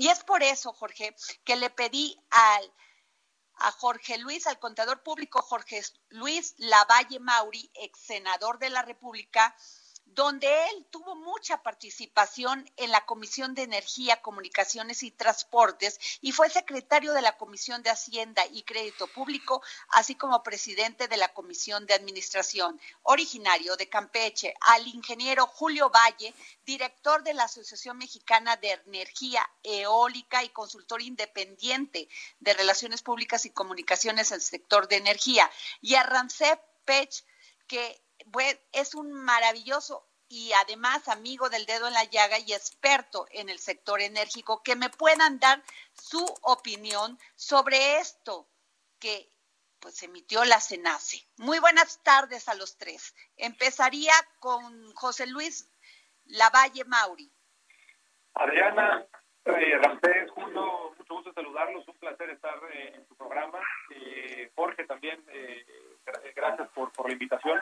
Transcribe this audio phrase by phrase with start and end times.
[0.00, 1.12] Y es por eso, Jorge,
[1.42, 2.72] que le pedí al
[3.60, 9.56] a Jorge Luis, al contador público Jorge Luis Lavalle Mauri, ex senador de la República,
[10.18, 16.50] donde él tuvo mucha participación en la Comisión de Energía, Comunicaciones y Transportes y fue
[16.50, 21.86] secretario de la Comisión de Hacienda y Crédito Público, así como presidente de la Comisión
[21.86, 22.80] de Administración.
[23.04, 26.34] Originario de Campeche, al ingeniero Julio Valle,
[26.66, 32.08] director de la Asociación Mexicana de Energía Eólica y consultor independiente
[32.40, 35.48] de Relaciones Públicas y Comunicaciones en el sector de energía,
[35.80, 37.24] y a Rancep Pech,
[37.68, 38.02] que
[38.72, 43.58] es un maravilloso y además amigo del dedo en la llaga y experto en el
[43.58, 45.62] sector enérgico, que me puedan dar
[45.92, 48.46] su opinión sobre esto
[48.98, 49.30] que
[49.80, 51.24] pues emitió la CENACE.
[51.36, 53.14] Muy buenas tardes a los tres.
[53.36, 55.70] Empezaría con José Luis
[56.26, 57.30] Lavalle Mauri.
[58.34, 59.06] Adriana,
[59.44, 63.60] eh, Ramsés, mucho gusto saludarlos, un placer estar eh, en su programa.
[63.90, 65.64] Eh, Jorge también, eh,
[66.34, 67.60] gracias por, por la invitación.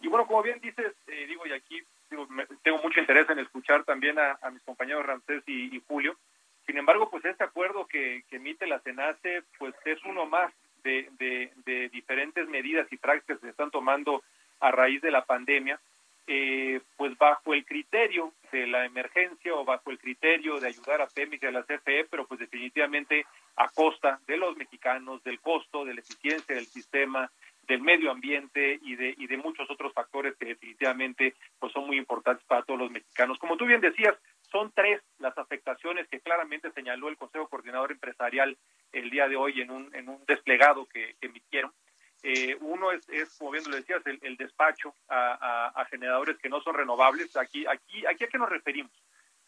[0.00, 4.18] Y bueno, como bien dices, eh, digo, y aquí tengo mucho interés en escuchar también
[4.18, 6.16] a, mis compañeros Ramsés y, Julio.
[6.66, 11.10] Sin embargo, pues este acuerdo que, emite la CENACE, pues es uno más de,
[11.64, 14.22] de, diferentes medidas y prácticas que se están tomando
[14.60, 15.80] a raíz de la pandemia,
[16.28, 21.06] eh, pues bajo el criterio de la emergencia o bajo el criterio de ayudar a
[21.06, 23.26] Pemex y a la CFE, pero pues definitivamente
[23.56, 27.30] a costa de los mexicanos, del costo, de la eficiencia del sistema,
[27.66, 31.98] del medio ambiente y de, y de muchos otros factores que definitivamente pues son muy
[31.98, 33.38] importantes para todos los mexicanos.
[33.38, 34.14] Como tú bien decías,
[34.50, 38.56] son tres las afectaciones que claramente señaló el Consejo Coordinador Empresarial
[38.92, 41.72] el día de hoy en un, en un desplegado que, emitieron.
[42.22, 46.60] Eh, uno es, es, como bien lo decías, el, despacho a, a, generadores que no
[46.60, 47.36] son renovables.
[47.36, 48.92] Aquí, aquí, aquí a qué nos referimos.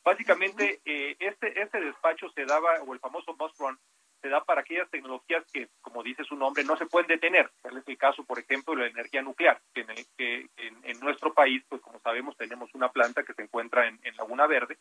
[0.04, 3.78] Básicamente, eh, este, este despacho se daba, o el famoso bus run,
[4.20, 7.50] se da para aquellas tecnologías que, como dice su nombre, no se pueden detener.
[7.62, 11.32] Tal es el caso, por ejemplo, de la energía nuclear, que en, que en, nuestro
[11.32, 14.78] país, pues como sabemos, tenemos una planta que se encuentra en, Laguna Verde,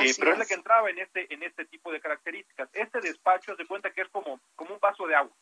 [0.00, 0.38] eh, pero es.
[0.38, 2.68] la que entraba en este, en este tipo de características.
[2.72, 5.32] Este despacho se cuenta que es como, como un vaso de agua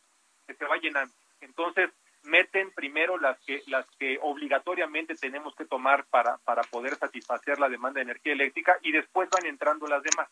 [0.47, 1.15] que se va llenando.
[1.41, 1.91] Entonces,
[2.25, 7.69] meten primero las que las que obligatoriamente tenemos que tomar para, para poder satisfacer la
[7.69, 10.29] demanda de energía eléctrica y después van entrando las demás.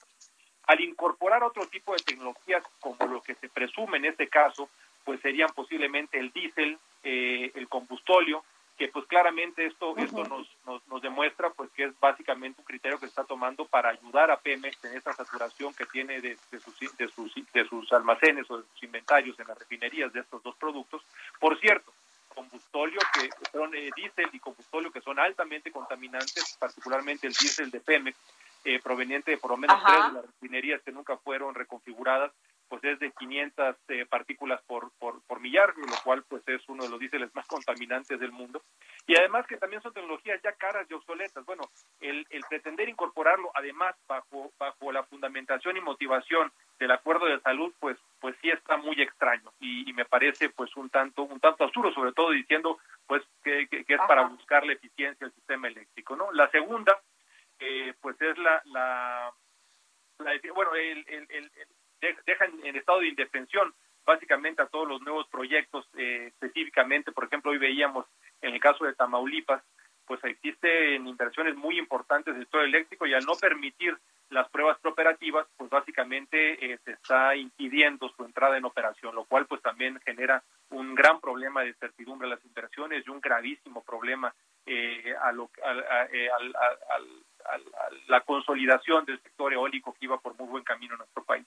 [0.64, 4.68] Al incorporar otro tipo de tecnologías, como lo que se presume en este caso,
[5.04, 8.44] pues serían posiblemente el diésel, eh, el combustóleo,
[8.76, 10.46] que pues claramente esto esto nos,
[10.86, 14.38] nos, demuestra pues que es básicamente un criterio que se está tomando para ayudar a
[14.38, 18.64] Pemex en esta saturación que tiene de, sus, de, sus, de sus almacenes o de
[18.72, 21.02] sus inventarios en las refinerías de estos dos productos.
[21.40, 21.92] Por cierto,
[22.32, 27.80] combustóleo que son eh, diésel y combustóleo que son altamente contaminantes, particularmente el diésel de
[27.80, 28.16] Pemex,
[28.64, 32.30] eh, proveniente de por lo menos tres de las refinerías que nunca fueron reconfiguradas,
[32.68, 36.84] pues es de 500 eh, partículas por, por, por, millar, lo cual pues es uno
[36.84, 38.62] de los diéseles más contaminantes del mundo.
[39.06, 41.44] Y además que también son tecnologías ya caras y obsoletas.
[41.46, 41.62] Bueno,
[42.00, 47.72] el, el pretender incorporarlo además bajo, bajo la fundamentación y motivación del acuerdo de salud,
[47.80, 51.92] pues, pues sí está muy extraño y, me parece pues un tanto, un tanto absurdo,
[51.92, 56.30] sobre todo diciendo pues que, que, es para buscar la eficiencia del sistema eléctrico, ¿no?
[56.30, 56.96] La segunda,
[57.58, 59.32] eh, pues es la, la,
[60.54, 61.50] bueno, el, el,
[62.26, 67.50] dejan en estado de indefensión básicamente a todos los nuevos proyectos, eh, específicamente, por ejemplo,
[67.50, 68.06] hoy veíamos
[68.40, 69.62] en el caso de Tamaulipas,
[70.06, 73.98] pues existen inversiones muy importantes del sector eléctrico y al no permitir
[74.30, 79.46] las pruebas preoperativas, pues básicamente eh, se está impidiendo su entrada en operación, lo cual
[79.46, 84.34] pues también genera un gran problema de incertidumbre a las inversiones y un gravísimo problema
[84.66, 85.50] eh, a lo,
[86.12, 86.54] eh, al,
[88.08, 91.46] la consolidación del sector eólico que iba por muy buen camino en nuestro país.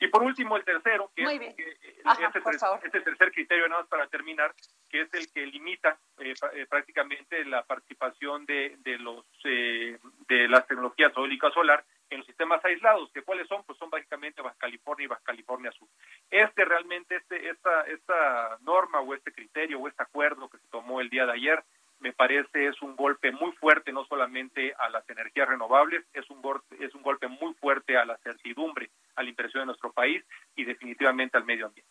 [0.00, 4.06] Y por último, el tercero, que es eh, este, este, tercer criterio, nada más para
[4.06, 4.54] terminar,
[4.88, 10.66] que es el que limita eh, eh, prácticamente la participación de, de los de las
[10.66, 15.04] tecnologías eólicas solar en los sistemas aislados, que cuáles son, pues son básicamente Baja California
[15.04, 15.88] y Baja California Sur.
[16.30, 21.00] Este realmente, este, esta, esta norma o este criterio o este acuerdo que se tomó
[21.00, 21.64] el día de ayer,
[22.00, 26.40] me parece es un golpe muy fuerte no solamente a las energías renovables, es un
[26.40, 30.24] golpe, es un golpe muy fuerte a la certidumbre, a la inversión de nuestro país
[30.54, 31.90] y definitivamente al medio ambiente.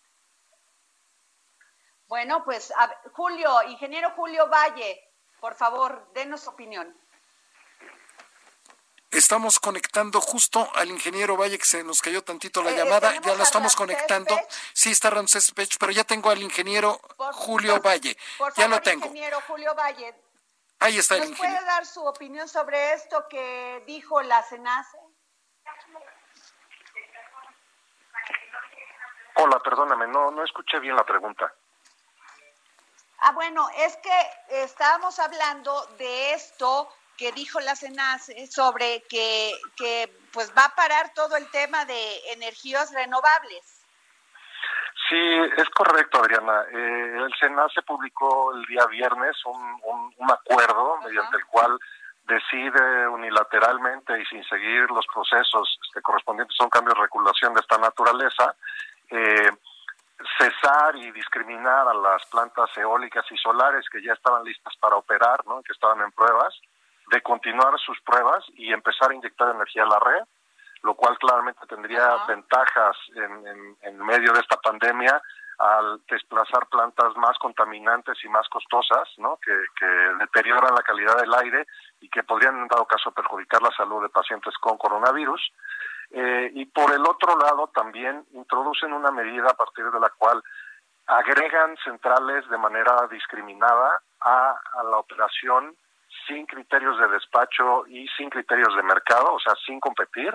[2.07, 2.73] Bueno, pues
[3.11, 5.01] Julio, ingeniero Julio Valle,
[5.41, 6.95] por favor, denos opinión.
[9.11, 13.13] Estamos conectando justo al ingeniero Valle, que se nos cayó tantito la eh, llamada.
[13.21, 14.37] Ya lo estamos conectando.
[14.73, 16.99] Sí, está Ramsés Pech, pero ya tengo al ingeniero
[17.33, 18.17] Julio Valle.
[18.57, 19.05] ya lo tengo.
[19.05, 20.13] Ingeniero Julio Valle.
[20.79, 21.55] Ahí está el ingeniero.
[21.55, 24.97] puede dar su opinión sobre esto que dijo la CENACE?
[29.35, 31.53] Hola, perdóname, no, no escuché bien la pregunta.
[33.19, 40.11] Ah, bueno, es que estábamos hablando de esto que dijo la CENACE sobre que, que
[40.31, 43.77] pues va a parar todo el tema de energías renovables.
[45.09, 45.15] Sí,
[45.57, 46.63] es correcto, Adriana.
[46.71, 49.81] Eh, el SENACE publicó el día viernes un,
[50.17, 51.79] un, acuerdo mediante el cual
[52.25, 57.61] decide unilateralmente y sin seguir los procesos este, correspondientes a un cambio de regulación de
[57.61, 58.53] esta naturaleza,
[59.09, 59.49] eh,
[60.37, 65.45] cesar y discriminar a las plantas eólicas y solares que ya estaban listas para operar,
[65.45, 65.61] ¿no?
[65.63, 66.53] que estaban en pruebas,
[67.11, 70.23] de continuar sus pruebas y empezar a inyectar energía a la red,
[70.83, 75.21] lo cual claramente tendría ventajas en, en, medio de esta pandemia
[75.59, 79.39] al desplazar plantas más contaminantes y más costosas, ¿no?
[79.43, 79.85] que, que
[80.19, 81.65] deterioran la calidad del aire
[81.99, 85.41] y que podrían en dado caso perjudicar la salud de pacientes con coronavirus.
[86.11, 90.41] Eh, y por el otro lado también introducen una medida a partir de la cual
[91.07, 95.75] agregan centrales de manera discriminada a, a la operación
[96.27, 100.33] sin criterios de despacho y sin criterios de mercado, o sea, sin competir,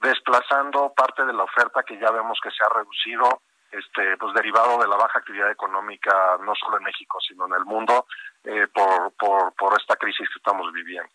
[0.00, 4.78] desplazando parte de la oferta que ya vemos que se ha reducido, este, pues derivado
[4.78, 8.06] de la baja actividad económica, no solo en México, sino en el mundo,
[8.44, 11.10] eh, por, por, por esta crisis que estamos viviendo.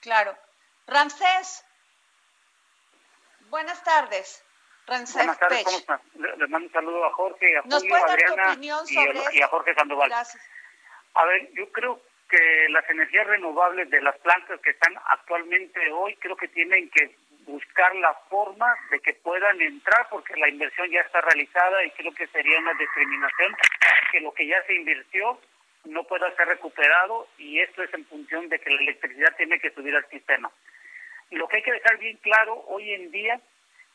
[0.00, 0.36] Claro.
[0.86, 1.64] Ramsés,
[3.48, 4.44] buenas tardes.
[4.86, 6.00] Ramsés buenas tardes, ¿cómo están?
[6.14, 10.08] Les mando un saludo a Jorge, a Julio, a Adriana y, y, a Jorge Sandoval.
[10.08, 10.42] Gracias.
[11.14, 12.00] A ver, yo creo
[12.32, 17.14] que las energías renovables de las plantas que están actualmente hoy creo que tienen que
[17.44, 22.14] buscar la forma de que puedan entrar porque la inversión ya está realizada y creo
[22.14, 23.54] que sería una discriminación
[24.10, 25.38] que lo que ya se invirtió
[25.84, 29.70] no pueda ser recuperado y esto es en función de que la electricidad tiene que
[29.72, 30.50] subir al sistema.
[31.32, 33.38] Lo que hay que dejar bien claro hoy en día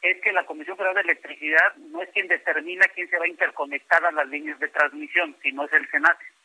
[0.04, 3.30] es que la Comisión Federal de Electricidad no es quien determina quién se va a
[3.30, 6.37] interconectar a las líneas de transmisión, sino es el SENACE.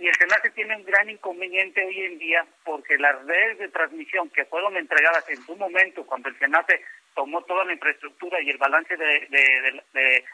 [0.00, 4.30] Y el SENACE tiene un gran inconveniente hoy en día porque las redes de transmisión
[4.30, 6.82] que fueron entregadas en su momento, cuando el SENACE
[7.14, 10.24] tomó toda la infraestructura y el balance de,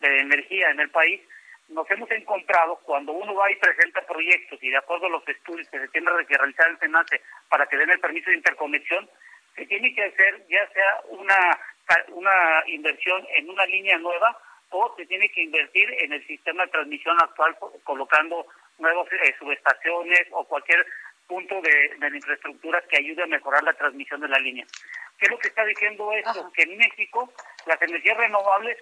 [0.00, 1.20] energía en el país,
[1.70, 5.68] nos hemos encontrado cuando uno va y presenta proyectos y de acuerdo a los estudios
[5.70, 9.10] que se tiene que realizar el SENACE para que den el permiso de interconexión,
[9.56, 11.58] se tiene que hacer ya sea una,
[12.10, 14.38] una inversión en una línea nueva
[14.70, 18.46] o se tiene que invertir en el sistema de transmisión actual colocando
[18.78, 20.86] nuevas eh, subestaciones o cualquier
[21.26, 24.66] punto de, la infraestructura que ayude a mejorar la transmisión de la línea.
[25.18, 26.50] ¿Qué es lo que está diciendo esto?
[26.52, 27.32] Que en México
[27.66, 28.78] las energías renovables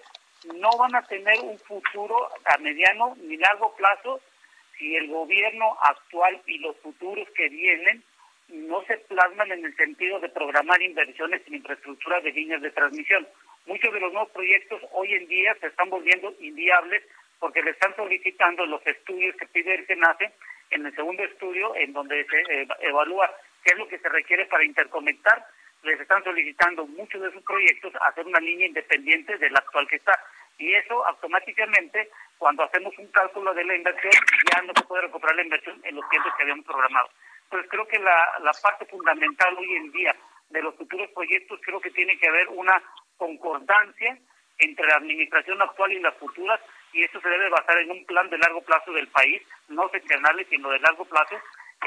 [0.53, 4.21] no van a tener un futuro a mediano ni largo plazo
[4.77, 8.03] si el gobierno actual y los futuros que vienen
[8.49, 13.27] no se plasman en el sentido de programar inversiones en infraestructura de líneas de transmisión.
[13.65, 17.03] Muchos de los nuevos proyectos hoy en día se están volviendo inviables
[17.39, 20.31] porque le están solicitando los estudios que pide el SENACE
[20.71, 23.29] en el segundo estudio, en donde se eh, evalúa
[23.63, 25.45] qué es lo que se requiere para interconectar,
[25.83, 29.97] les están solicitando muchos de sus proyectos hacer una línea independiente de la actual que
[29.97, 30.17] está.
[30.57, 34.13] Y eso automáticamente, cuando hacemos un cálculo de la inversión,
[34.51, 37.09] ya no se puede recuperar la inversión en los tiempos que habíamos programado.
[37.49, 40.15] Pues creo que la parte fundamental hoy en día
[40.49, 42.81] de los futuros proyectos, creo que tiene que haber una
[43.17, 44.17] concordancia
[44.57, 46.59] entre la administración actual y las futuras
[46.95, 50.47] y eso se debe basar en un plan de largo plazo del país, no seccionales,
[50.49, 51.35] sino de largo plazo,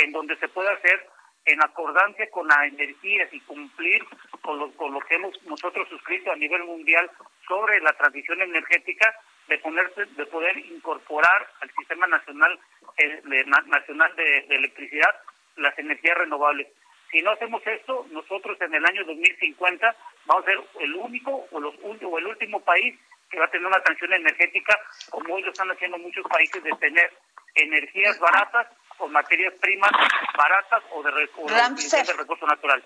[0.00, 1.08] en donde se pueda hacer
[1.46, 4.04] en acordancia con las energías y cumplir
[4.42, 7.10] con lo, con lo que hemos nosotros suscrito a nivel mundial
[7.46, 9.14] sobre la transición energética,
[9.48, 12.58] de ponerse, de poder incorporar al sistema nacional
[12.98, 13.22] eh,
[13.66, 15.08] nacional de, electricidad
[15.56, 16.68] las energías renovables.
[17.10, 19.96] Si no hacemos esto, nosotros en el año 2050
[20.26, 22.94] vamos a ser el único o, los, o el último país
[23.30, 24.78] que va a tener una transición energética,
[25.11, 27.12] como hoy lo están haciendo muchos países, de tener
[27.54, 28.66] energías baratas
[28.99, 29.90] o materias primas
[30.37, 32.85] baratas o de, recursos naturales.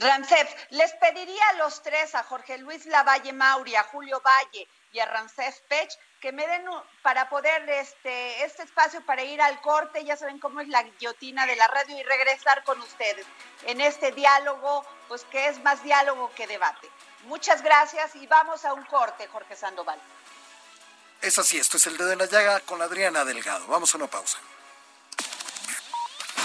[0.00, 4.98] Rancef, les pediría a los tres, a Jorge Luis Lavalle Mauri, a Julio Valle y
[4.98, 5.90] a Rancef Pech,
[6.20, 6.64] que me den
[7.02, 11.46] para poder este, este espacio para ir al corte, ya saben cómo es la guillotina
[11.46, 13.26] de la radio y regresar con ustedes
[13.66, 16.88] en este diálogo, pues que es más diálogo que debate.
[17.24, 20.00] Muchas gracias y vamos a un corte, Jorge Sandoval.
[21.20, 23.66] Es así, esto es el dedo en la llaga con Adriana Delgado.
[23.66, 24.38] Vamos a una pausa.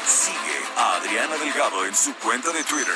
[0.05, 2.95] Sigue a Adriana Delgado en su cuenta de Twitter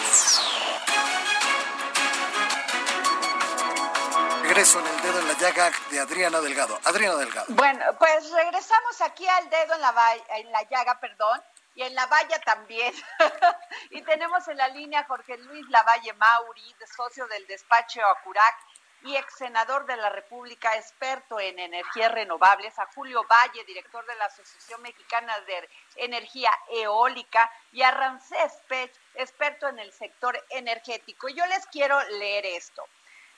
[4.51, 6.77] Regreso en el dedo en la llaga de Adriana Delgado.
[6.83, 7.45] Adriana Delgado.
[7.51, 11.41] Bueno, pues regresamos aquí al dedo en la, en la llaga, perdón,
[11.73, 12.93] y en la valla también.
[13.91, 18.57] y tenemos en la línea Jorge Luis Lavalle Mauri, socio del despacho Acurac
[19.03, 24.15] y ex senador de la República, experto en energías renovables, a Julio Valle, director de
[24.15, 31.29] la Asociación Mexicana de Energía Eólica, y a Rancés Pech, experto en el sector energético.
[31.29, 32.85] Yo les quiero leer esto.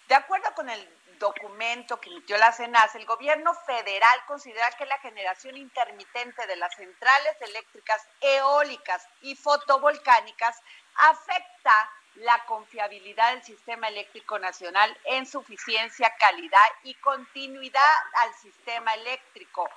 [0.08, 4.98] De acuerdo con el documento que emitió la CENAS, el gobierno federal considera que la
[5.00, 10.62] generación intermitente de las centrales eléctricas eólicas y fotovolcánicas
[10.96, 17.82] afecta la confiabilidad del sistema eléctrico nacional en suficiencia, calidad y continuidad
[18.22, 19.68] al sistema eléctrico,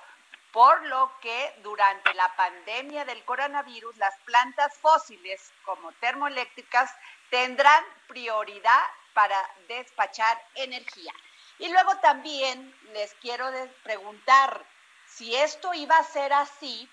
[0.51, 6.91] por lo que durante la pandemia del coronavirus las plantas fósiles como termoeléctricas
[7.29, 8.83] tendrán prioridad
[9.17, 11.11] para despachar energía.
[11.57, 13.49] Y luego también les quiero
[13.81, 14.63] preguntar
[15.07, 16.87] si esto iba a ser así,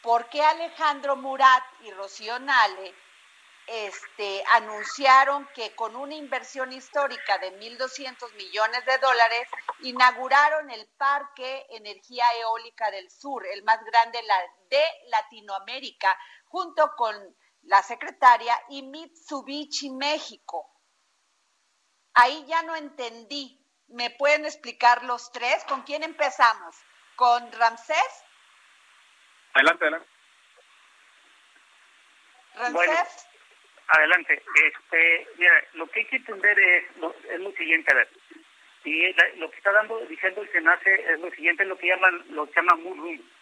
[0.00, 2.94] ¿por qué Alejandro Murat y Rocío Nale
[3.66, 9.48] este, anunciaron que con una inversión histórica de 1.200 millones de dólares
[9.80, 14.20] inauguraron el Parque Energía Eólica del Sur, el más grande
[14.70, 20.75] de Latinoamérica, junto con la secretaria y Mitsubishi México?
[22.16, 23.58] Ahí ya no entendí
[23.88, 25.64] ¿Me pueden explicar los tres?
[25.68, 26.76] ¿Con quién empezamos?
[27.14, 28.24] ¿Con Ramsés?
[29.54, 30.08] Adelante, adelante.
[32.56, 33.28] ¿Ramsés?
[33.88, 34.42] adelante.
[34.64, 38.08] Este, mira, lo que hay que entender es lo, es lo siguiente, a ver.
[38.84, 42.46] Y lo que está dando, diciendo el SENACE es lo siguiente, lo que llaman, lo
[42.46, 43.36] que llaman Moon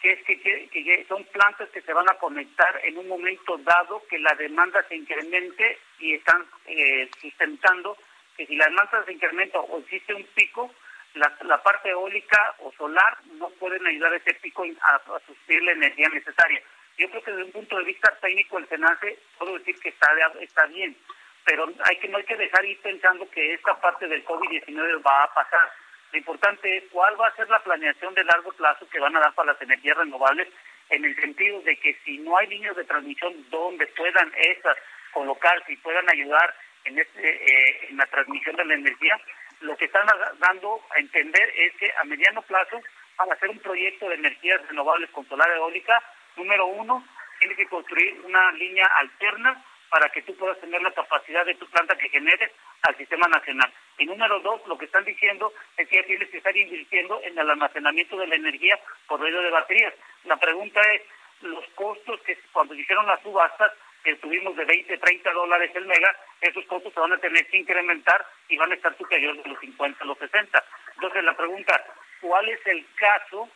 [0.00, 4.02] que es que, que, son plantas que se van a conectar en un momento dado
[4.06, 7.96] que la demanda se incremente y están eh, sustentando
[8.36, 10.70] que si la demanda se incrementa o existe un pico,
[11.14, 16.08] la, parte eólica o solar no pueden ayudar a ese pico a, a la energía
[16.08, 16.60] necesaria.
[16.98, 20.08] Yo creo que desde un punto de vista técnico el SENACE puedo decir que está,
[20.40, 20.96] está bien,
[21.44, 25.24] pero hay que no hay que dejar ir pensando que esta parte del COVID-19 va
[25.24, 25.72] a pasar.
[26.12, 29.20] Lo importante es cuál va a ser la planeación de largo plazo que van a
[29.20, 30.48] dar para las energías renovables
[30.90, 34.76] en el sentido de que si no hay líneas de transmisión donde puedan esas
[35.12, 39.20] colocarse y puedan ayudar en, este, eh, en la transmisión de la energía,
[39.60, 40.06] lo que están
[40.38, 42.80] dando a entender es que a mediano plazo,
[43.16, 46.02] para hacer un proyecto de energías renovables con solar eólica,
[46.36, 47.04] número uno,
[47.38, 51.66] tiene que construir una línea alterna para que tú puedas tener la capacidad de tu
[51.66, 52.50] planta que genere
[52.82, 53.72] al sistema nacional.
[53.98, 57.38] Y número dos, lo que están diciendo es que ya tienes que estar invirtiendo en
[57.38, 59.94] el almacenamiento de la energía por medio de baterías.
[60.24, 61.02] La pregunta es,
[61.42, 63.72] los costos que cuando hicieron las subastas
[64.04, 67.56] que tuvimos de 20, 30 dólares el mega, esos costos se van a tener que
[67.56, 70.64] incrementar y van a estar superiores de los 50 a los 60.
[70.94, 71.84] Entonces la pregunta,
[72.20, 73.48] ¿cuál es el caso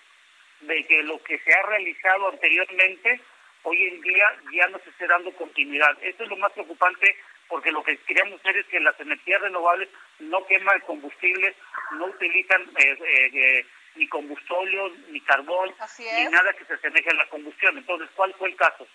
[0.61, 3.21] de que lo que se ha realizado anteriormente
[3.63, 5.97] hoy en día ya no se esté dando continuidad?
[6.01, 7.15] Esto es lo más preocupante
[7.49, 9.89] porque lo que queríamos ver es que las energías renovables
[10.19, 11.55] no queman combustibles,
[11.93, 17.15] no utilizan eh, eh, eh, ni combustible, ni carbón, ni nada que se asemeje a
[17.15, 17.77] la combustión.
[17.77, 18.87] Entonces, ¿cuál fue el caso?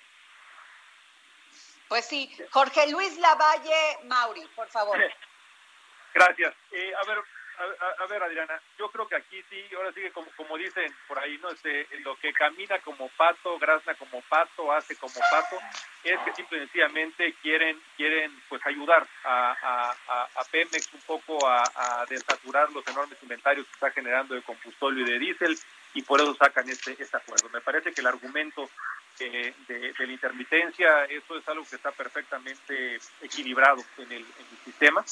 [1.88, 4.98] Pues sí, Jorge Luis Lavalle Mauri, por favor.
[6.14, 6.54] Gracias.
[6.72, 7.18] Eh, a ver,
[8.00, 11.38] a, ver, Adriana, yo creo que aquí sí, ahora sí que como, dicen por ahí,
[11.40, 11.50] ¿no?
[11.50, 15.58] Este, lo que camina como pato, grazna como pato, hace como pato,
[16.04, 19.96] es que simple y sencillamente quieren, quieren pues ayudar a,
[20.36, 25.12] a, Pemex un poco a, desaturar los enormes inventarios que está generando de combustible y
[25.12, 25.58] de diésel
[25.94, 27.50] y por eso sacan este, este acuerdo.
[27.50, 28.70] Me parece que el argumento
[29.20, 34.26] de, la intermitencia, eso es algo que está perfectamente equilibrado en el,
[34.66, 35.04] sistema.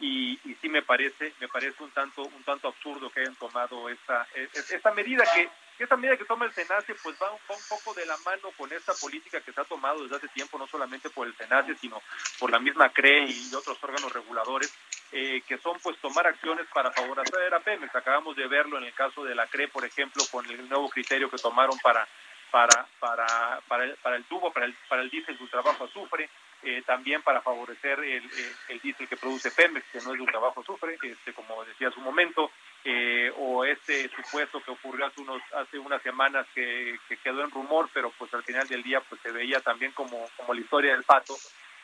[0.00, 3.88] y, y sí me parece me parece un tanto un tanto absurdo que hayan tomado
[3.88, 5.48] esta e, e, esta medida que
[5.78, 7.38] esta medida que toma el SENACE pues va un,
[7.68, 10.66] poco de la mano con esta política que se ha tomado desde hace tiempo, no
[10.66, 12.02] solamente por el SENACE, sino
[12.38, 14.74] por la misma CRE y otros órganos reguladores,
[15.12, 17.94] eh, que son pues tomar acciones para favorecer a Pemex.
[17.94, 21.30] Acabamos de verlo en el caso de la CRE, por ejemplo, con el nuevo criterio
[21.30, 22.08] que tomaron para
[22.50, 26.28] para para para el, para el tubo, para el para el diésel de trabajo azufre,
[26.62, 28.28] eh, también para favorecer el,
[28.68, 31.88] el, diésel que produce Pemex, que no es de un trabajo azufre, este, como decía
[31.88, 32.50] hace un momento,
[32.84, 37.88] eh, o este supuesto que ocurrió hace unos hace unas semanas que, quedó en rumor,
[37.92, 41.04] pero pues al final del día pues se veía también como, como la historia del
[41.04, 41.36] pato,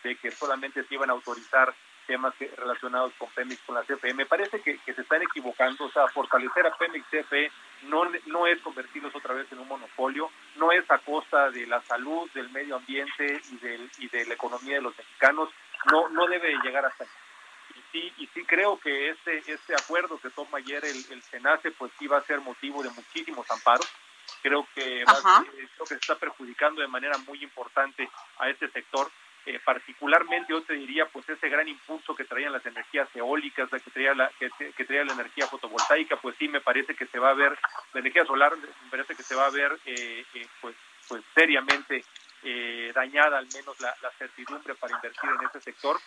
[0.02, 1.74] de que solamente se iban a autorizar
[2.06, 4.14] temas relacionados con Pemex, con la CFE.
[4.14, 7.50] Me parece que, se están equivocando, o sea, fortalecer a Pemex CFE
[7.82, 11.80] no, no es convertirlos otra vez en un monopolio, no es a costa de la
[11.82, 15.50] salud, del medio ambiente y, del, y de la economía de los mexicanos,
[15.90, 17.10] no, no debe llegar hasta ahí.
[17.74, 21.72] Y sí, y sí creo que este, este acuerdo que toma ayer el, el SENACE,
[21.72, 23.88] pues sí va a ser motivo de muchísimos amparos.
[24.42, 25.46] Creo que, creo
[25.78, 28.08] que se está perjudicando de manera muy importante
[28.38, 29.10] a este sector
[29.46, 33.90] eh, particularmente yo te diría pues ese gran impulso que traían las energías eólicas, que
[33.90, 34.48] traía la, que,
[34.84, 37.58] traía la energía fotovoltaica, pues sí me parece que se va a ver,
[37.92, 40.74] la energía solar me parece que se va a ver eh, eh, pues,
[41.08, 42.04] pues seriamente
[42.94, 45.98] dañada al menos la, certidumbre para invertir en ese sector.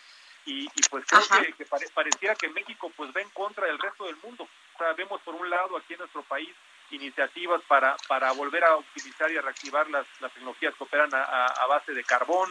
[0.45, 4.47] Y, pues creo que, pareciera que México pues va en contra del resto del mundo.
[4.75, 6.49] O sea, vemos por un lado aquí en nuestro país
[6.91, 11.65] iniciativas para, para volver a utilizar y a reactivar las, las tecnologías que operan a
[11.67, 12.49] base de carbón,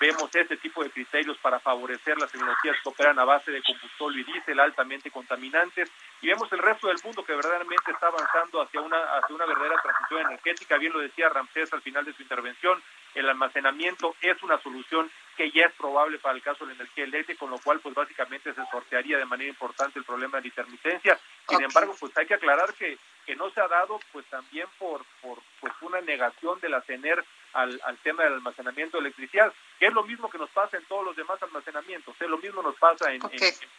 [0.00, 4.20] Vemos este tipo de criterios para favorecer las tecnologías que operan a base de combustible
[4.20, 5.90] y diésel altamente contaminantes
[6.20, 9.80] y vemos el resto del mundo que verdaderamente está avanzando hacia una hacia una verdadera
[9.82, 10.78] transición energética.
[10.78, 12.80] Bien lo decía Ramsés al final de su intervención,
[13.14, 17.04] el almacenamiento es una solución que ya es probable para el caso de la energía
[17.04, 20.48] eléctrica, con lo cual pues básicamente se sortearía de manera importante el problema de la
[20.48, 21.16] intermitencia.
[21.48, 25.04] Sin embargo, pues hay que aclarar que, que no se ha dado pues también por,
[25.22, 29.86] por pues una negación de la CENER al, al tema del almacenamiento de electricidad, que
[29.86, 32.26] es lo mismo que nos pasa en todos los demás almacenamientos, ¿eh?
[32.28, 33.22] lo mismo nos pasa en,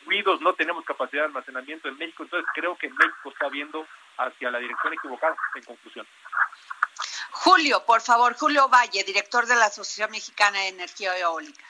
[0.06, 3.86] ruidos, no tenemos capacidad de almacenamiento en México, entonces creo que México está viendo
[4.18, 6.08] hacia la dirección equivocada, en conclusión.
[7.50, 11.66] Julio, por favor, Julio Valle, director de la Asociación Mexicana de Energía Eólica.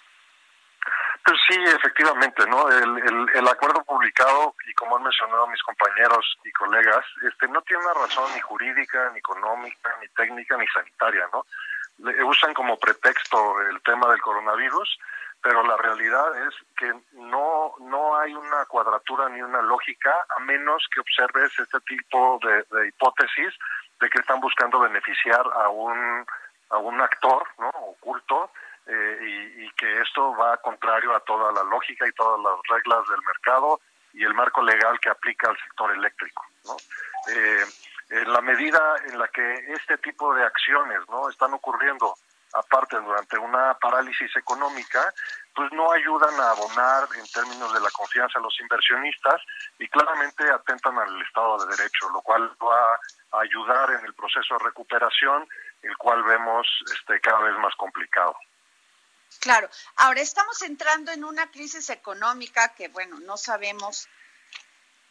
[1.24, 2.68] Pues sí, efectivamente, ¿no?
[2.70, 7.94] El, acuerdo publicado, y como han mencionado mis compañeros y colegas, este no tiene una
[7.94, 11.46] razón ni jurídica, ni económica, ni técnica, ni sanitaria, ¿no?
[12.26, 15.00] usan como pretexto el tema del coronavirus,
[15.42, 20.86] pero la realidad es que no, no hay una cuadratura ni una lógica a menos
[20.94, 23.54] que observes este tipo de, hipótesis
[24.00, 26.26] de que están buscando beneficiar a un,
[26.70, 27.70] a un actor ¿no?
[27.70, 28.52] oculto
[28.88, 33.08] eh, y, y, que esto va contrario a toda la lógica y todas las reglas
[33.10, 33.80] del mercado
[34.14, 36.44] y el marco legal que aplica al sector eléctrico.
[36.66, 36.76] ¿no?
[37.32, 37.66] Eh,
[38.10, 42.16] en la medida en la que este tipo de acciones no están ocurriendo
[42.54, 45.14] aparte durante una parálisis económica,
[45.54, 49.42] pues no ayudan a abonar en términos de la confianza a los inversionistas
[49.78, 53.00] y claramente atentan al Estado de Derecho, lo cual va
[53.32, 55.48] ayudar en el proceso de recuperación,
[55.82, 58.36] el cual vemos este cada vez más complicado.
[59.40, 64.10] Claro, ahora estamos entrando en una crisis económica que, bueno, no sabemos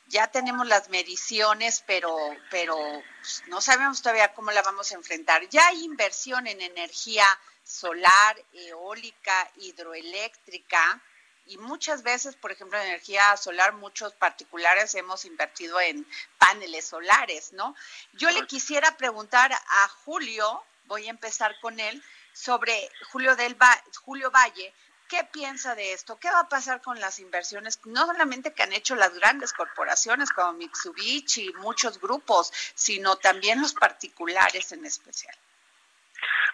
[0.09, 2.17] ya tenemos las mediciones, pero,
[2.51, 2.77] pero
[3.21, 5.47] pues, no sabemos todavía cómo la vamos a enfrentar.
[5.51, 7.27] Ya hay inversión en energía
[7.63, 11.01] solar, eólica, hidroeléctrica,
[11.49, 16.07] y muchas veces, por ejemplo, en energía solar, muchos particulares hemos invertido en
[16.39, 17.75] paneles solares, ¿no?
[18.13, 23.57] Yo le quisiera preguntar a Julio, voy a empezar con él, sobre Julio, del
[24.05, 24.73] Julio Valle,
[25.09, 26.19] ¿Qué piensa de esto?
[26.19, 30.31] ¿Qué va a pasar con las inversiones, no solamente que han hecho las grandes corporaciones
[30.33, 35.35] como Mitsubishi y muchos grupos, sino también los particulares en especial?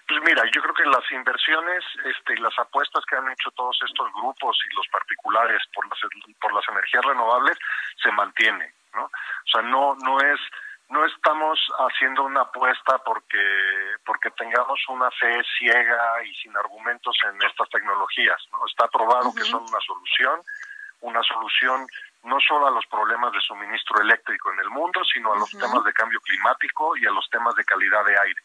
[0.06, 3.78] Pues mira, yo creo que las inversiones este, y las apuestas que han hecho todos
[3.88, 5.98] estos grupos y los particulares por las,
[6.40, 7.58] por las energías renovables
[8.02, 9.04] se mantienen, ¿no?
[9.04, 10.40] O sea, no, no es
[10.90, 13.42] no estamos haciendo una apuesta porque
[14.04, 18.40] porque tengamos una fe ciega y sin argumentos en estas tecnologías.
[18.52, 18.66] ¿no?
[18.66, 20.40] Está probado que son una solución,
[21.00, 21.86] una solución
[22.24, 25.84] no solo a los problemas de suministro eléctrico en el mundo, sino a los temas
[25.84, 28.42] de cambio climático y a los temas de calidad de aire.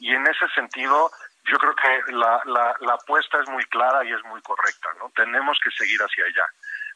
[0.00, 1.10] Y en ese sentido,
[1.44, 4.88] yo creo que la, la, la apuesta es muy clara y es muy correcta.
[4.98, 5.10] ¿no?
[5.14, 6.46] Tenemos que seguir hacia allá.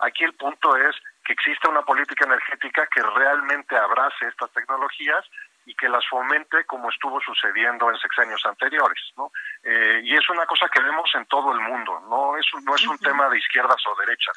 [0.00, 5.24] Aquí el punto es que exista una política energética que realmente abrace estas tecnologías
[5.66, 9.30] y que las fomente como estuvo sucediendo en sexenios anteriores, ¿no?
[9.62, 12.86] Eh, y es una cosa que vemos en todo el mundo, no es no es
[12.86, 14.36] un tema de izquierdas o derechas,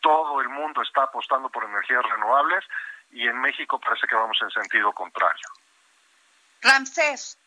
[0.00, 2.64] todo el mundo está apostando por energías renovables
[3.10, 5.48] y en México parece que vamos en sentido contrario.
[6.62, 7.39] Ramsés.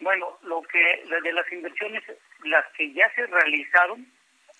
[0.00, 2.02] Bueno, lo que de las inversiones,
[2.44, 4.06] las que ya se realizaron,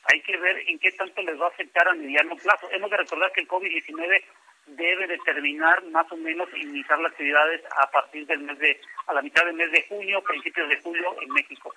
[0.05, 2.69] hay que ver en qué tanto les va a afectar a mediano plazo.
[2.73, 4.25] Hemos de recordar que el COVID-19
[4.67, 9.15] debe de terminar más o menos iniciar las actividades a partir del mes de, a
[9.15, 11.73] la mitad del mes de junio, principios de julio en México.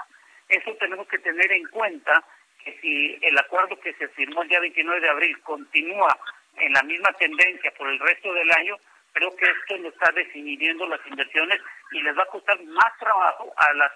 [0.50, 2.24] Eso tenemos que tener en cuenta
[2.64, 6.18] que si el acuerdo que se firmó el día 29 de abril continúa
[6.58, 8.78] en la misma tendencia por el resto del año,
[9.14, 11.60] creo que esto nos está definiendo las inversiones
[11.92, 13.92] y les va a costar más trabajo a las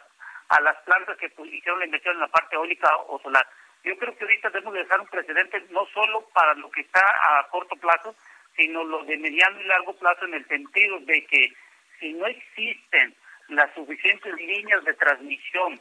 [0.49, 3.47] a las plantas que hicieron la inversión en la parte eólica o solar.
[3.83, 7.47] Yo creo que ahorita debemos dejar un precedente no solo para lo que está a
[7.49, 8.15] corto plazo,
[8.55, 11.53] sino lo de mediano y largo plazo en el sentido de que
[11.99, 13.15] si no existen
[13.49, 15.79] las suficientes líneas de transmisión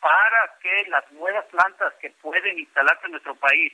[0.00, 3.72] para que las nuevas plantas que pueden instalarse en nuestro país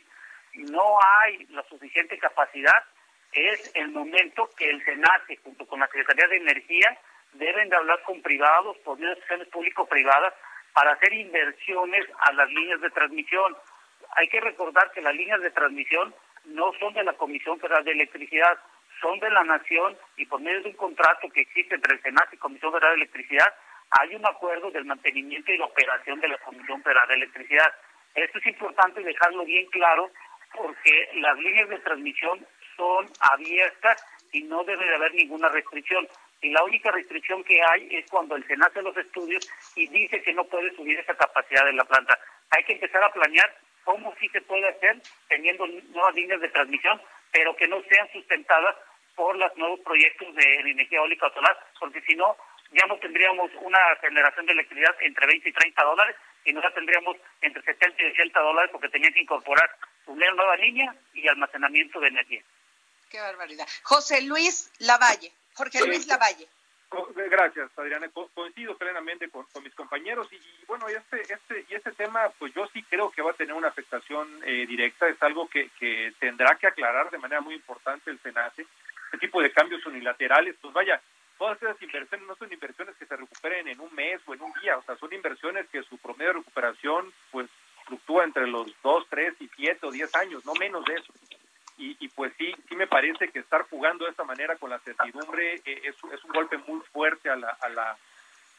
[0.55, 2.85] no hay la suficiente capacidad,
[3.33, 6.99] es el momento que el SENACE, junto con la Secretaría de Energía,
[7.35, 10.35] deben de hablar con privados, por medio de público-privadas,
[10.73, 13.57] para hacer inversiones a las líneas de transmisión.
[14.16, 16.14] Hay que recordar que las líneas de transmisión
[16.45, 18.59] no son de la Comisión Federal de Electricidad,
[19.01, 22.37] son de la Nación y por medio de un contrato que existe entre el SENACE
[22.37, 23.55] y Comisión Federal de Electricidad,
[23.90, 27.75] hay un acuerdo del mantenimiento y la operación de la Comisión Federal de Electricidad.
[28.14, 30.11] Esto es importante dejarlo bien claro
[30.57, 32.47] porque las líneas de transmisión
[32.81, 36.09] son abiertas y no debe de haber ninguna restricción.
[36.40, 40.23] Y la única restricción que hay es cuando el Senado hace los estudios y dice
[40.23, 42.19] que no puede subir esa capacidad de la planta.
[42.51, 44.97] Hay que empezar a planear cómo sí se puede hacer
[45.29, 46.99] teniendo nuevas líneas de transmisión,
[47.31, 48.77] pero que no sean sustentadas
[49.14, 52.35] por los nuevos proyectos de energía eólica o solar, porque si no,
[52.73, 56.16] ya no tendríamos una generación de electricidad entre 20 y 30 dólares
[56.47, 59.69] y no la tendríamos entre 70 y 80 dólares porque tenía que incorporar
[60.07, 62.43] una nueva línea y almacenamiento de energía.
[63.11, 63.66] Qué barbaridad.
[63.83, 65.33] José Luis Lavalle.
[65.55, 66.49] Jorge Luis Lavalle.
[67.14, 68.09] Gracias, Adriana.
[68.35, 72.83] coincido plenamente con, mis compañeros y, bueno, este, este, y este tema, pues yo sí
[72.85, 75.09] creo que va a tener una afectación eh, directa.
[75.09, 78.66] Es algo que, que tendrá que aclarar de manera muy importante el SENACE.
[79.07, 81.01] Este tipo de cambios unilaterales, pues vaya,
[81.37, 84.53] todas esas inversiones no son inversiones que se recuperen en un mes o en un
[84.61, 87.49] día, o sea, son inversiones que su promedio de recuperación, pues
[87.87, 91.12] fluctúa entre los dos, tres y siete o diez años, no menos de eso
[91.81, 95.55] y, pues sí, sí me parece que estar jugando de esta manera con la certidumbre
[95.64, 97.97] eh, es, es, un golpe muy fuerte a la, a la,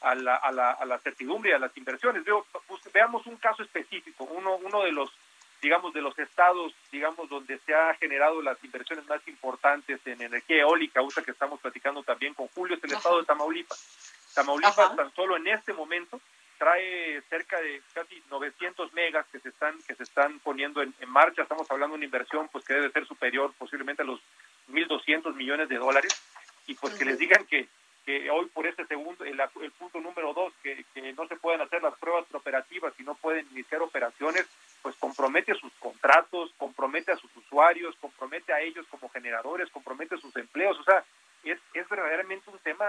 [0.02, 2.24] a la, a la, a la certidumbre y a las inversiones.
[2.24, 5.12] Veo, pues, veamos un caso específico, uno, uno de los
[5.62, 10.62] digamos, de los estados, digamos, donde se ha generado las inversiones más importantes en energía
[10.62, 14.34] eólica, usa que estamos platicando también con Julio, es el estado de Tamaulipas.
[14.34, 16.20] Tamaulipas tan solo en este momento
[16.62, 21.42] trae cerca de casi 900 megas que se están que se están poniendo en, marcha.
[21.42, 24.20] Estamos hablando de una inversión pues que debe ser superior posiblemente a los
[24.70, 26.14] 1.200 millones de dólares.
[26.68, 27.68] Y pues que les digan que,
[28.06, 31.62] que hoy por este segundo, el, el punto número dos, que, que, no se pueden
[31.62, 34.46] hacer las pruebas operativas y no pueden iniciar operaciones,
[34.84, 40.36] pues compromete sus contratos, compromete a sus usuarios, compromete a ellos como generadores, compromete sus
[40.36, 41.04] empleos, o sea,
[41.44, 42.86] es, es verdaderamente un tema,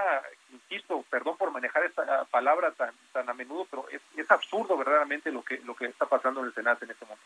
[0.53, 5.31] insisto, perdón por manejar esta palabra tan, tan a menudo, pero es, es absurdo verdaderamente
[5.31, 7.25] lo que, lo que está pasando en el Senado en este momento.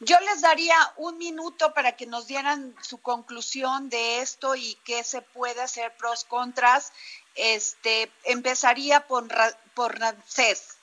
[0.00, 5.02] Yo les daría un minuto para que nos dieran su conclusión de esto y qué
[5.02, 6.92] se puede hacer pros contras.
[7.34, 9.26] Este empezaría por
[9.74, 10.75] por Rancés.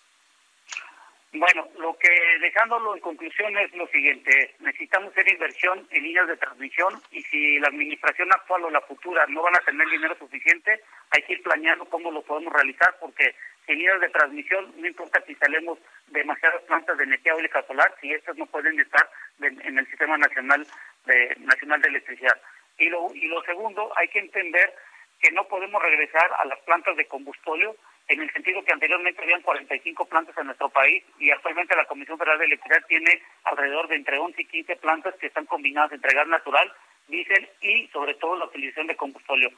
[1.35, 2.09] Bueno, lo que
[2.41, 7.57] dejándolo en conclusión es lo siguiente, necesitamos hacer inversión en líneas de transmisión y si
[7.57, 11.41] la administración actual o la futura no van a tener dinero suficiente, hay que ir
[11.41, 13.33] planeando cómo lo podemos realizar porque
[13.65, 18.13] en líneas de transmisión no importa si salemos demasiadas plantas de energía eólica solar, si
[18.13, 19.09] estas no pueden estar
[19.41, 20.67] en el sistema nacional
[21.07, 22.39] de nacional de electricidad.
[22.77, 24.71] Y lo y lo segundo, hay que entender
[25.19, 27.75] que no podemos regresar a las plantas de combustóleo
[28.07, 32.17] en el sentido que anteriormente habían 45 plantas en nuestro país y actualmente la Comisión
[32.17, 36.13] Federal de Electricidad tiene alrededor de entre 11 y 15 plantas que están combinadas entre
[36.13, 36.71] gas natural,
[37.07, 39.49] diésel y sobre todo la utilización de combustóleo.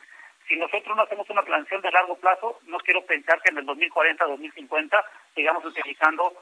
[0.48, 3.66] Si nosotros no hacemos una planeación de largo plazo, no quiero pensar que en el
[3.66, 5.04] 2040-2050
[5.34, 6.34] sigamos utilizando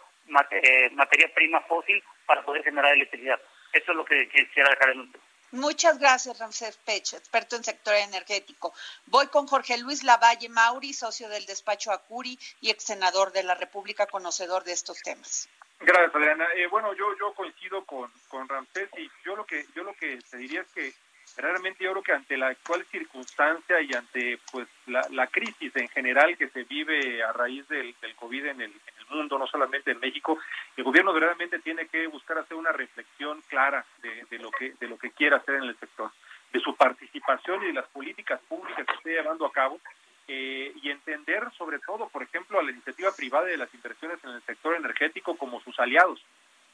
[0.52, 3.40] eh, materia prima fósil para poder generar electricidad.
[3.72, 5.12] Eso es lo que quisiera dejar en
[5.54, 8.74] Muchas gracias, Ramsés Pech, experto en sector energético.
[9.06, 13.54] Voy con Jorge Luis Lavalle Mauri, socio del despacho Acuri y ex senador de la
[13.54, 15.48] República, conocedor de estos temas.
[15.80, 16.48] Gracias, Adriana.
[16.56, 20.18] Eh, bueno, yo yo coincido con, con Ramsés y yo lo que yo lo que
[20.32, 20.92] te diría es que
[21.36, 26.38] Verdaderamente yo creo que ante la actual circunstancia y ante pues la, crisis en general
[26.38, 29.92] que se vive a raíz del, del COVID en el, en el, mundo, no solamente
[29.92, 30.38] en México,
[30.78, 34.88] el gobierno verdaderamente tiene que buscar hacer una reflexión clara de, de lo que de
[34.88, 36.12] lo que quiere hacer en el sector,
[36.52, 39.80] de su participación y de las políticas públicas que esté llevando a cabo
[40.28, 44.32] eh, y entender sobre todo, por ejemplo, a la iniciativa privada de las inversiones en
[44.32, 46.24] el sector energético como sus aliados,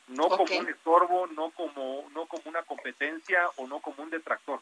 [0.10, 4.60] no como un estorbo, no como, no como una competencia o no como un detractor.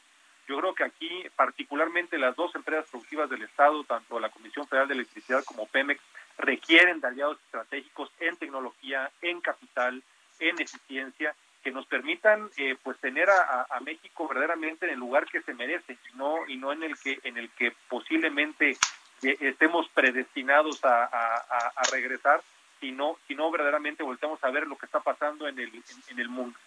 [0.48, 4.88] Yo creo que aquí, particularmente las dos empresas productivas del Estado, tanto la Comisión Federal
[4.88, 6.02] de Electricidad como Pemex,
[6.38, 10.02] requieren de aliados estratégicos en tecnología, en capital,
[10.40, 15.42] en eficiencia, que nos permitan eh, pues tener a, México verdaderamente en el lugar que
[15.42, 18.78] se merece y no y no en el que en el que posiblemente
[19.24, 22.42] eh, estemos predestinados a, regresar
[22.80, 25.72] si no si no verdaderamente volteamos a ver lo que está pasando en el
[26.10, 26.58] en, el mundo.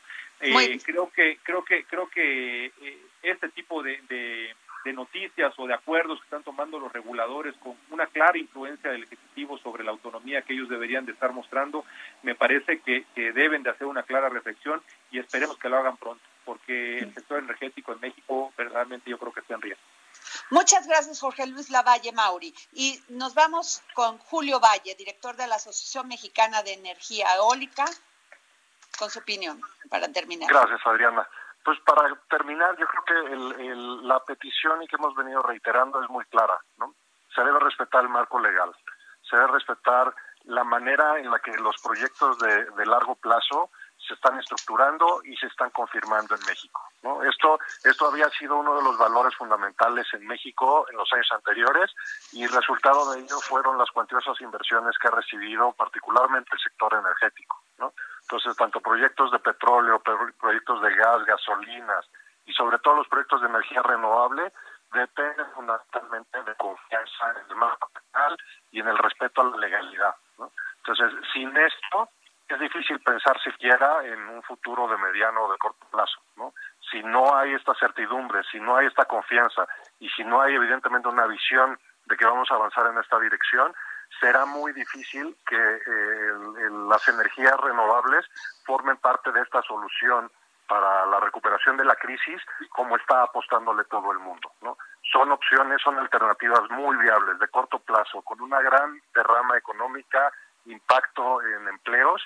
[0.40, 2.72] Eh, creo que creo que creo que
[3.22, 8.06] este tipo de de noticias o de acuerdos que están tomando los reguladores con una
[8.06, 11.84] clara influencia del Ejecutivo sobre la autonomía que ellos deberían de estar mostrando,
[12.22, 16.22] me parece que, deben de hacer una clara reflexión y esperemos que lo hagan pronto,
[16.44, 19.82] porque el sector energético en México verdaderamente yo creo que está en riesgo.
[20.50, 22.54] Muchas gracias, Jorge Luis Lavalle Mauri.
[22.72, 27.84] Y nos vamos con Julio Valle, director de la Asociación Mexicana de Energía Eólica,
[28.98, 30.50] con su opinión, para terminar.
[30.50, 31.26] Gracias, Adriana.
[31.64, 33.74] Pues para terminar, yo creo que
[34.06, 36.94] la petición y que hemos venido reiterando es muy clara, ¿no?
[37.34, 38.74] Se debe respetar el marco legal,
[39.28, 40.12] se debe respetar
[40.44, 43.70] la manera en la que los proyectos de, largo plazo
[44.10, 46.82] se están estructurando y se están confirmando en México.
[47.02, 47.22] ¿no?
[47.22, 51.94] Esto, esto había sido uno de los valores fundamentales en México en los años anteriores
[52.32, 56.92] y el resultado de ello fueron las cuantiosas inversiones que ha recibido particularmente el sector
[56.94, 57.62] energético.
[57.78, 57.92] ¿no?
[58.22, 60.02] Entonces, tanto proyectos de petróleo,
[60.40, 62.04] proyectos de gas, gasolinas
[62.46, 64.52] y sobre todo los proyectos de energía renovable
[64.92, 68.36] dependen fundamentalmente de confianza en el penal
[68.72, 70.16] y en el respeto a la legalidad.
[70.82, 72.08] Entonces, sin esto
[72.50, 73.40] es difícil pensar
[74.02, 76.20] en un futuro de mediano o de corto plazo.
[76.36, 76.54] ¿no?
[76.90, 79.66] Si no hay esta certidumbre, si no hay esta confianza
[79.98, 83.74] y si no hay evidentemente una visión de que vamos a avanzar en esta dirección,
[84.18, 86.32] será muy difícil que eh,
[86.88, 88.26] las energías renovables
[88.64, 90.30] formen parte de esta solución
[90.66, 94.52] para la recuperación de la crisis como está apostándole todo el mundo.
[94.62, 94.78] ¿no?
[95.12, 100.32] Son opciones, son alternativas muy viables de corto plazo, con una gran derrama económica,
[100.66, 102.24] impacto en empleos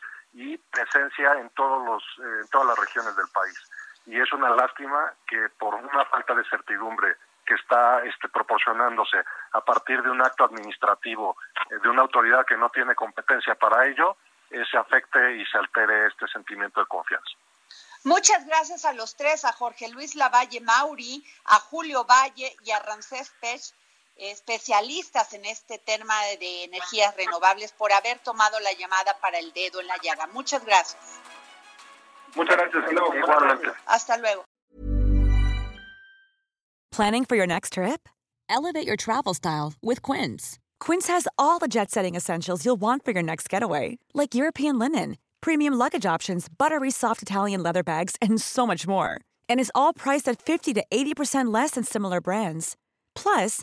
[0.75, 3.55] presencia en, todos los, eh, en todas las regiones del país.
[4.07, 9.19] Y es una lástima que por una falta de certidumbre que está este, proporcionándose
[9.53, 11.37] a partir de un acto administrativo
[11.71, 14.17] eh, de una autoridad que no tiene competencia para ello,
[14.51, 17.31] eh, se afecte y se altere este sentimiento de confianza.
[18.05, 22.81] Muchas gracias a los tres, a Jorge Luis Lavalle Mauri, a Julio Valle y a
[22.81, 23.63] Ramsés Pech,
[24.17, 29.81] especialistas en este tema de energías renovables, por haber tomado la llamada para el dedo
[29.81, 30.27] en la llaga.
[30.29, 31.01] Muchas gracias.
[32.35, 33.75] Muchas gracias.
[33.87, 34.45] Hasta luego.
[36.91, 38.09] Planning for your next trip?
[38.49, 40.59] Elevate your travel style with Quince.
[40.79, 44.79] Quince has all the jet setting essentials you'll want for your next getaway, like European
[44.79, 49.21] linen, premium luggage options, buttery soft Italian leather bags, and so much more.
[49.49, 52.77] And is all priced at 50 to 80% less than similar brands.
[53.17, 53.63] Plus,